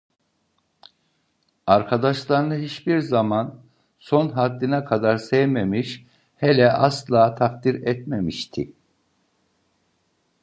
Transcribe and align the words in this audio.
Arkadaşlarını 1.67 2.55
hiçbir 2.55 2.99
zaman 2.99 3.59
son 3.99 4.29
haddine 4.29 4.83
kadar 4.85 5.17
sevmemiş, 5.17 6.05
hele 6.35 6.71
asla 6.71 7.35
takdir 7.35 7.83
etmemişti. 7.87 8.73